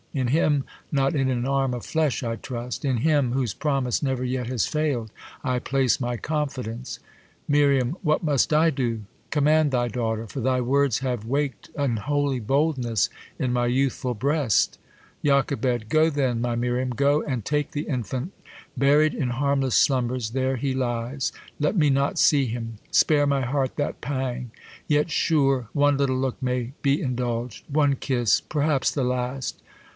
[0.15, 4.25] In Him, not in an arm of flesh I trust; In Him, whose promise never
[4.25, 5.09] yet has fail'd,
[5.41, 6.99] I place my confidence.
[7.47, 7.79] Mir.
[8.01, 9.01] What must I do?
[9.29, 13.07] Command thy daughter, for thy words have wak'd An holy boldnesi
[13.39, 14.79] inmv youthful breast.
[15.23, 15.53] Joch.
[15.87, 18.33] Go then, my Miriam; go, and take the infant;
[18.75, 22.79] Buried in harmless slumbers, there he lies;* Let me not see him.
[22.89, 24.49] Spare my heart that pang.
[24.87, 29.61] Yet sure, one little look m^y be indulged; One kiss; perhaps the last.